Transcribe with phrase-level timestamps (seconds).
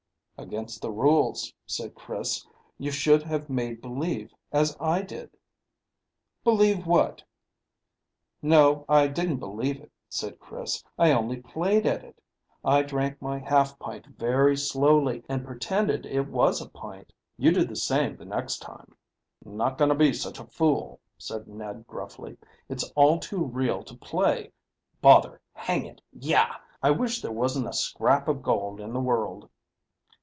[0.37, 2.43] "Against the rules," said Chris.
[2.79, 5.29] "You should have made believe, as I did."
[6.43, 7.23] "Believe what?"
[8.41, 12.19] "No, I didn't believe it," said Chris; "I only played at it.
[12.65, 17.13] I drank my half pint very slowly, and pretended it was a pint.
[17.37, 18.95] You do the same the next time."
[19.45, 22.35] "Not going to be such a fool," said Ned gruffly.
[22.67, 24.53] "It's all too real to play.
[25.01, 25.39] Bother!
[25.53, 26.01] Hang it!
[26.11, 26.55] Yah!
[26.81, 29.47] I wish there wasn't a scrap of gold in the world."